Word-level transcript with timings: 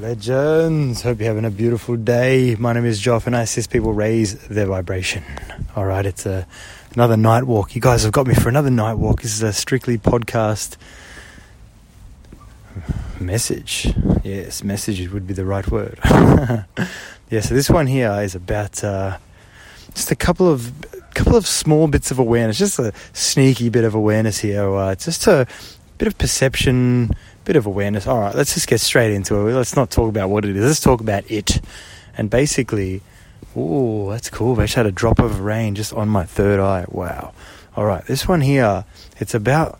Legends, 0.00 1.00
hope 1.00 1.20
you're 1.20 1.28
having 1.28 1.46
a 1.46 1.50
beautiful 1.50 1.96
day. 1.96 2.54
My 2.58 2.74
name 2.74 2.84
is 2.84 3.00
Joff, 3.00 3.26
and 3.26 3.34
I 3.34 3.42
assist 3.42 3.70
people 3.70 3.94
raise 3.94 4.34
their 4.48 4.66
vibration. 4.66 5.24
All 5.74 5.86
right, 5.86 6.04
it's 6.04 6.26
a, 6.26 6.46
another 6.94 7.16
night 7.16 7.44
walk. 7.44 7.74
You 7.74 7.80
guys 7.80 8.02
have 8.02 8.12
got 8.12 8.26
me 8.26 8.34
for 8.34 8.50
another 8.50 8.68
night 8.68 8.94
walk. 8.94 9.22
This 9.22 9.32
is 9.32 9.42
a 9.42 9.54
strictly 9.54 9.96
podcast 9.96 10.76
message. 13.18 13.90
Yes, 14.22 14.62
message 14.62 15.10
would 15.10 15.26
be 15.26 15.32
the 15.32 15.46
right 15.46 15.66
word. 15.70 15.98
yeah, 16.04 17.40
so 17.40 17.54
this 17.54 17.70
one 17.70 17.86
here 17.86 18.12
is 18.20 18.34
about 18.34 18.84
uh, 18.84 19.16
just 19.94 20.10
a 20.10 20.16
couple 20.16 20.46
of 20.46 20.72
couple 21.14 21.36
of 21.36 21.46
small 21.46 21.88
bits 21.88 22.10
of 22.10 22.18
awareness, 22.18 22.58
just 22.58 22.78
a 22.78 22.92
sneaky 23.14 23.70
bit 23.70 23.84
of 23.84 23.94
awareness 23.94 24.40
here. 24.40 24.68
Uh, 24.74 24.94
just 24.94 25.26
a 25.26 25.46
bit 25.96 26.06
of 26.06 26.18
perception 26.18 27.12
bit 27.46 27.56
of 27.56 27.64
awareness. 27.64 28.06
All 28.06 28.18
right, 28.18 28.34
let's 28.34 28.54
just 28.54 28.66
get 28.66 28.80
straight 28.80 29.12
into 29.12 29.46
it. 29.46 29.54
Let's 29.54 29.76
not 29.76 29.90
talk 29.90 30.08
about 30.10 30.28
what 30.28 30.44
it 30.44 30.56
is. 30.56 30.64
Let's 30.64 30.80
talk 30.80 31.00
about 31.00 31.30
it. 31.30 31.60
And 32.18 32.28
basically, 32.28 33.02
oh, 33.54 34.10
that's 34.10 34.28
cool. 34.28 34.60
I 34.60 34.64
just 34.64 34.74
had 34.74 34.86
a 34.86 34.92
drop 34.92 35.20
of 35.20 35.40
rain 35.40 35.74
just 35.74 35.94
on 35.94 36.08
my 36.08 36.24
third 36.24 36.60
eye. 36.60 36.84
Wow. 36.88 37.32
All 37.76 37.84
right, 37.84 38.04
this 38.06 38.26
one 38.26 38.40
here, 38.40 38.84
it's 39.18 39.34
about 39.34 39.78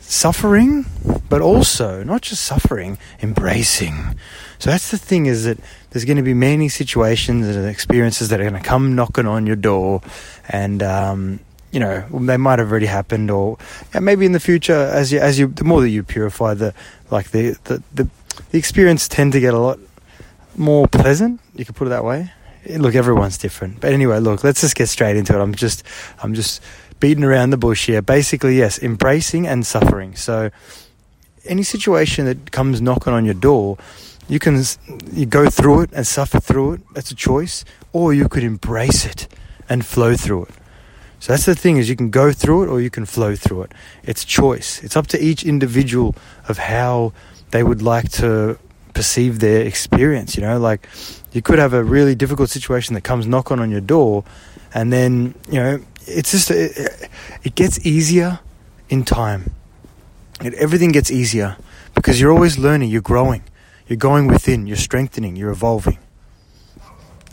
suffering, 0.00 0.86
but 1.28 1.40
also 1.40 2.02
not 2.02 2.22
just 2.22 2.44
suffering, 2.44 2.98
embracing. 3.22 4.18
So 4.58 4.70
that's 4.70 4.90
the 4.90 4.98
thing 4.98 5.26
is 5.26 5.44
that 5.44 5.58
there's 5.90 6.04
going 6.04 6.16
to 6.16 6.22
be 6.22 6.34
many 6.34 6.68
situations 6.68 7.46
and 7.46 7.68
experiences 7.68 8.30
that 8.30 8.40
are 8.40 8.48
going 8.48 8.60
to 8.60 8.66
come 8.66 8.94
knocking 8.94 9.26
on 9.26 9.46
your 9.46 9.56
door, 9.56 10.02
and 10.48 10.82
um, 10.82 11.40
you 11.76 11.80
know 11.80 12.06
they 12.10 12.38
might 12.38 12.58
have 12.58 12.70
already 12.70 12.86
happened 12.86 13.30
or 13.30 13.58
yeah, 13.92 14.00
maybe 14.00 14.24
in 14.24 14.32
the 14.32 14.40
future 14.40 14.72
as 14.72 15.12
you 15.12 15.18
as 15.18 15.38
you 15.38 15.48
the 15.48 15.62
more 15.62 15.82
that 15.82 15.90
you 15.90 16.02
purify 16.02 16.54
the 16.54 16.72
like 17.10 17.32
the 17.32 17.50
the 17.64 17.82
the, 17.92 18.08
the 18.50 18.56
experience 18.56 19.06
tend 19.08 19.34
to 19.34 19.40
get 19.40 19.52
a 19.52 19.58
lot 19.58 19.78
more 20.56 20.88
pleasant 20.88 21.38
you 21.54 21.66
could 21.66 21.76
put 21.76 21.86
it 21.86 21.90
that 21.90 22.02
way. 22.02 22.32
Look 22.78 22.94
everyone's 22.94 23.36
different. 23.36 23.80
But 23.82 23.92
anyway 23.92 24.20
look 24.20 24.42
let's 24.42 24.62
just 24.62 24.74
get 24.74 24.88
straight 24.88 25.18
into 25.18 25.34
it. 25.36 25.40
I'm 25.42 25.54
just 25.54 25.84
i'm 26.22 26.32
just 26.32 26.62
beating 26.98 27.24
around 27.24 27.50
the 27.50 27.58
bush 27.58 27.84
here. 27.88 28.00
Basically 28.00 28.56
yes 28.56 28.82
embracing 28.82 29.46
and 29.46 29.66
suffering. 29.66 30.16
So 30.16 30.50
any 31.44 31.62
situation 31.62 32.24
that 32.24 32.52
comes 32.52 32.80
knocking 32.80 33.12
on 33.12 33.26
your 33.26 33.34
door 33.34 33.76
you 34.28 34.38
can 34.38 34.64
you 35.12 35.26
go 35.26 35.50
through 35.50 35.82
it 35.82 35.90
and 35.92 36.06
suffer 36.06 36.40
through 36.40 36.72
it. 36.72 36.80
That's 36.94 37.10
a 37.10 37.14
choice. 37.14 37.66
Or 37.92 38.14
you 38.14 38.30
could 38.30 38.44
embrace 38.44 39.04
it 39.04 39.28
and 39.68 39.84
flow 39.84 40.16
through 40.16 40.44
it 40.44 40.54
so 41.26 41.32
that's 41.32 41.44
the 41.44 41.56
thing 41.56 41.76
is 41.76 41.88
you 41.88 41.96
can 41.96 42.10
go 42.10 42.30
through 42.30 42.62
it 42.62 42.68
or 42.68 42.80
you 42.80 42.88
can 42.88 43.04
flow 43.04 43.34
through 43.34 43.62
it. 43.62 43.72
It's 44.04 44.24
choice. 44.24 44.80
It's 44.84 44.94
up 44.94 45.08
to 45.08 45.20
each 45.20 45.42
individual 45.42 46.14
of 46.46 46.56
how 46.56 47.14
they 47.50 47.64
would 47.64 47.82
like 47.82 48.12
to 48.22 48.60
perceive 48.94 49.40
their 49.40 49.62
experience, 49.62 50.36
you 50.36 50.42
know? 50.42 50.56
Like 50.60 50.88
you 51.32 51.42
could 51.42 51.58
have 51.58 51.72
a 51.72 51.82
really 51.82 52.14
difficult 52.14 52.50
situation 52.50 52.94
that 52.94 53.00
comes 53.00 53.26
knocking 53.26 53.58
on 53.58 53.72
your 53.72 53.80
door 53.80 54.22
and 54.72 54.92
then, 54.92 55.34
you 55.50 55.58
know, 55.60 55.80
it's 56.06 56.30
just 56.30 56.48
it, 56.52 57.10
it 57.42 57.56
gets 57.56 57.84
easier 57.84 58.38
in 58.88 59.04
time. 59.04 59.50
It, 60.44 60.54
everything 60.54 60.92
gets 60.92 61.10
easier 61.10 61.56
because 61.96 62.20
you're 62.20 62.30
always 62.30 62.56
learning, 62.56 62.90
you're 62.90 63.02
growing. 63.02 63.42
You're 63.88 63.96
going 63.96 64.28
within, 64.28 64.68
you're 64.68 64.76
strengthening, 64.76 65.34
you're 65.34 65.50
evolving. 65.50 65.98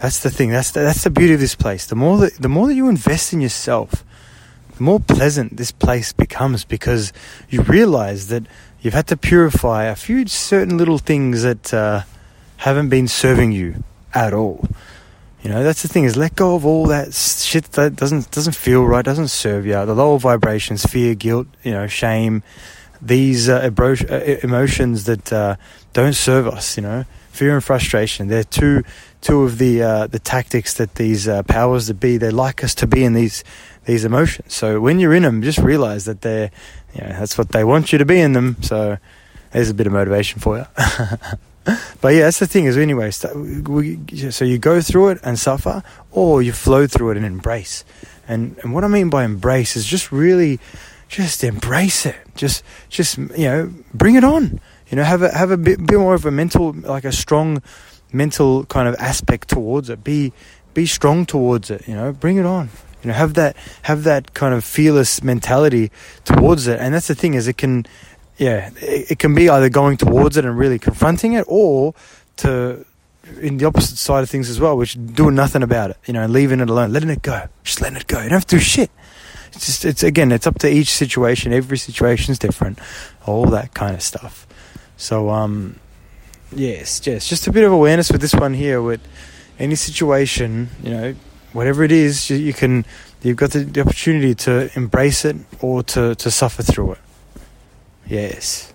That's 0.03 0.19
the 0.19 0.29
thing. 0.29 0.49
That's 0.49 0.71
the, 0.71 0.81
that's 0.81 1.05
the 1.05 1.09
beauty 1.09 1.33
of 1.33 1.39
this 1.39 1.55
place. 1.55 1.85
The 1.85 1.95
more 1.95 2.17
that 2.17 2.33
the 2.33 2.49
more 2.49 2.67
that 2.67 2.73
you 2.73 2.89
invest 2.89 3.31
in 3.31 3.39
yourself, 3.39 4.03
the 4.75 4.83
more 4.83 4.99
pleasant 4.99 5.55
this 5.55 5.71
place 5.71 6.11
becomes 6.11 6.65
because 6.65 7.13
you 7.49 7.61
realize 7.61 8.27
that 8.27 8.43
you've 8.81 8.93
had 8.93 9.07
to 9.07 9.15
purify 9.15 9.85
a 9.85 9.95
few 9.95 10.27
certain 10.27 10.77
little 10.77 10.97
things 10.97 11.43
that 11.43 11.73
uh, 11.73 12.01
haven't 12.57 12.89
been 12.89 13.07
serving 13.07 13.53
you 13.53 13.81
at 14.13 14.33
all. 14.33 14.67
You 15.41 15.49
know, 15.49 15.63
that's 15.63 15.83
the 15.83 15.87
thing 15.87 16.03
is 16.03 16.17
let 16.17 16.35
go 16.35 16.55
of 16.55 16.65
all 16.65 16.85
that 16.87 17.13
shit 17.13 17.71
that 17.71 17.95
doesn't 17.95 18.29
doesn't 18.29 18.57
feel 18.57 18.83
right, 18.83 19.05
doesn't 19.05 19.29
serve 19.29 19.65
you. 19.65 19.85
The 19.85 19.95
lower 19.95 20.19
vibrations, 20.19 20.85
fear, 20.85 21.15
guilt, 21.15 21.47
you 21.63 21.71
know, 21.71 21.87
shame, 21.87 22.43
these 23.05 23.49
uh, 23.49 23.69
uh 23.79 24.15
emotions 24.43 25.03
that 25.05 25.33
uh, 25.33 25.55
don't 25.93 26.15
serve 26.15 26.47
us. 26.47 26.77
You 26.77 26.83
know, 26.83 27.05
fear 27.29 27.53
and 27.53 27.63
frustration. 27.63 28.27
They're 28.27 28.43
two 28.43 28.83
two 29.21 29.43
of 29.43 29.57
the 29.57 29.81
uh, 29.81 30.07
the 30.07 30.19
tactics 30.19 30.75
that 30.75 30.95
these 30.95 31.27
uh, 31.27 31.43
powers 31.43 31.87
that 31.87 31.99
be 31.99 32.17
they 32.17 32.29
like 32.29 32.63
us 32.63 32.75
to 32.75 32.87
be 32.87 33.03
in 33.03 33.13
these 33.13 33.43
these 33.85 34.05
emotions. 34.05 34.53
So 34.53 34.79
when 34.79 34.99
you're 34.99 35.13
in 35.13 35.23
them, 35.23 35.41
just 35.41 35.59
realize 35.59 36.05
that 36.05 36.21
they're 36.21 36.51
you 36.93 37.01
know, 37.01 37.09
that's 37.09 37.37
what 37.37 37.49
they 37.49 37.63
want 37.63 37.91
you 37.91 37.97
to 37.97 38.05
be 38.05 38.19
in 38.19 38.33
them. 38.33 38.57
So 38.61 38.97
there's 39.51 39.69
a 39.69 39.73
bit 39.73 39.87
of 39.87 39.93
motivation 39.93 40.39
for 40.39 40.57
you. 40.57 40.65
but 42.01 42.09
yeah, 42.09 42.21
that's 42.21 42.39
the 42.39 42.47
thing 42.47 42.65
is 42.65 42.77
anyway. 42.77 43.11
So 43.11 43.33
you 43.41 44.57
go 44.57 44.81
through 44.81 45.09
it 45.09 45.19
and 45.23 45.37
suffer, 45.37 45.83
or 46.11 46.41
you 46.41 46.53
flow 46.53 46.87
through 46.87 47.11
it 47.11 47.17
and 47.17 47.25
embrace. 47.25 47.83
And 48.27 48.57
and 48.63 48.73
what 48.73 48.83
I 48.83 48.87
mean 48.87 49.09
by 49.09 49.25
embrace 49.25 49.75
is 49.75 49.85
just 49.85 50.11
really 50.11 50.59
just 51.13 51.43
embrace 51.43 52.05
it. 52.05 52.15
Just 52.35 52.63
just 52.89 53.17
you 53.17 53.45
know 53.45 53.73
bring 53.93 54.15
it 54.15 54.23
on. 54.23 54.59
You 54.89 54.97
know 54.97 55.03
have 55.03 55.21
a 55.21 55.29
have 55.35 55.51
a 55.51 55.57
bit, 55.57 55.85
bit 55.85 55.99
more 55.99 56.13
of 56.15 56.25
a 56.25 56.31
mental 56.31 56.73
like 56.73 57.03
a 57.05 57.11
strong 57.11 57.61
mental 58.11 58.65
kind 58.65 58.87
of 58.87 58.95
aspect 58.95 59.49
towards 59.49 59.89
it. 59.89 60.03
Be 60.03 60.33
be 60.73 60.85
strong 60.85 61.25
towards 61.25 61.69
it. 61.69 61.87
You 61.87 61.95
know, 61.95 62.11
bring 62.11 62.37
it 62.37 62.45
on. 62.45 62.69
You 63.03 63.09
know, 63.09 63.13
have 63.13 63.33
that 63.35 63.55
have 63.83 64.03
that 64.03 64.33
kind 64.33 64.53
of 64.53 64.63
fearless 64.63 65.21
mentality 65.23 65.91
towards 66.23 66.67
it. 66.67 66.79
And 66.79 66.93
that's 66.93 67.07
the 67.07 67.15
thing 67.15 67.33
is, 67.33 67.47
it 67.47 67.57
can, 67.57 67.85
yeah, 68.37 68.69
it, 68.77 69.11
it 69.11 69.19
can 69.19 69.35
be 69.35 69.49
either 69.49 69.69
going 69.69 69.97
towards 69.97 70.37
it 70.37 70.45
and 70.45 70.57
really 70.57 70.79
confronting 70.79 71.33
it, 71.33 71.45
or 71.47 71.93
to 72.37 72.85
in 73.39 73.57
the 73.57 73.65
opposite 73.65 73.97
side 73.97 74.23
of 74.23 74.29
things 74.29 74.49
as 74.49 74.59
well, 74.59 74.77
which 74.77 74.97
doing 75.13 75.35
nothing 75.35 75.63
about 75.63 75.91
it. 75.91 75.97
You 76.05 76.13
know, 76.13 76.25
leaving 76.25 76.59
it 76.59 76.69
alone, 76.69 76.93
letting 76.93 77.09
it 77.09 77.21
go, 77.21 77.47
just 77.63 77.81
letting 77.81 77.97
it 77.97 78.07
go. 78.07 78.17
You 78.17 78.29
don't 78.29 78.37
have 78.37 78.47
to 78.47 78.55
do 78.55 78.61
shit. 78.61 78.89
It's 79.53 79.65
just 79.65 79.85
it's 79.85 80.03
again, 80.03 80.31
it's 80.31 80.47
up 80.47 80.59
to 80.59 80.69
each 80.69 80.91
situation. 80.91 81.53
Every 81.53 81.77
situation 81.77 82.31
is 82.31 82.39
different. 82.39 82.79
All 83.25 83.45
that 83.45 83.73
kind 83.73 83.95
of 83.95 84.01
stuff. 84.01 84.47
So 84.97 85.29
um, 85.29 85.79
Yes, 86.55 87.05
yes. 87.05 87.27
Just 87.27 87.47
a 87.47 87.51
bit 87.51 87.63
of 87.63 87.71
awareness 87.71 88.11
with 88.11 88.21
this 88.21 88.33
one 88.33 88.53
here. 88.53 88.81
With 88.81 89.01
any 89.59 89.75
situation, 89.75 90.69
you 90.83 90.89
know, 90.89 91.15
whatever 91.51 91.83
it 91.83 91.91
is, 91.91 92.29
you, 92.29 92.37
you 92.37 92.53
can. 92.53 92.85
You've 93.21 93.37
got 93.37 93.51
the, 93.51 93.59
the, 93.59 93.79
opportunity 93.79 94.35
to 94.35 94.69
embrace 94.75 95.23
it 95.23 95.37
or 95.61 95.81
to, 95.83 96.13
to 96.13 96.29
suffer 96.29 96.61
through 96.61 96.93
it. 96.93 96.97
Yes. 98.05 98.72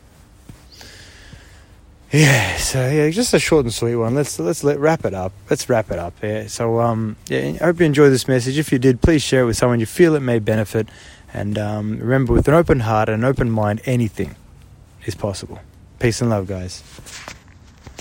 Yeah. 2.10 2.56
So 2.56 2.88
yeah, 2.88 3.10
just 3.10 3.34
a 3.34 3.38
short 3.38 3.64
and 3.64 3.74
sweet 3.74 3.96
one. 3.96 4.14
Let's 4.14 4.38
let's 4.38 4.64
let 4.64 4.78
wrap 4.78 5.04
it 5.04 5.14
up. 5.14 5.32
Let's 5.50 5.68
wrap 5.68 5.90
it 5.90 5.98
up. 5.98 6.14
Yeah. 6.22 6.46
So 6.46 6.80
um 6.80 7.16
yeah, 7.28 7.58
I 7.60 7.64
hope 7.64 7.80
you 7.80 7.86
enjoyed 7.86 8.12
this 8.12 8.26
message. 8.26 8.58
If 8.58 8.72
you 8.72 8.78
did, 8.78 9.02
please 9.02 9.22
share 9.22 9.42
it 9.42 9.46
with 9.46 9.56
someone 9.56 9.80
you 9.80 9.86
feel 9.86 10.14
it 10.14 10.20
may 10.20 10.38
benefit. 10.38 10.88
And 11.32 11.58
um, 11.58 11.98
remember, 11.98 12.32
with 12.32 12.48
an 12.48 12.54
open 12.54 12.80
heart 12.80 13.08
and 13.08 13.22
an 13.22 13.28
open 13.28 13.50
mind, 13.50 13.82
anything 13.84 14.34
is 15.04 15.14
possible. 15.14 15.60
Peace 15.98 16.20
and 16.20 16.30
love, 16.30 16.46
guys. 16.46 16.82